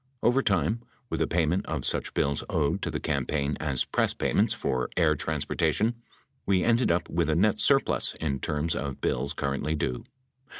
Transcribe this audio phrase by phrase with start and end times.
[0.23, 0.81] Over time,
[1.11, 5.15] with the payment of such bills owed to the campaign as press payments for air
[5.15, 5.93] transportation,
[6.43, 10.03] we ended up with a net surplus in terms of bills currently due.